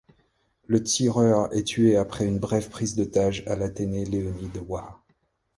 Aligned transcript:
Le 0.65 0.81
tireur 0.81 1.53
est 1.53 1.61
tué 1.63 1.95
après 1.95 2.25
une 2.25 2.39
brève 2.39 2.69
prise 2.71 2.95
d'otage 2.95 3.43
à 3.45 3.55
l'Athénée 3.55 4.03
Léonie 4.03 4.49
de 4.49 4.59
Waha. 4.59 4.99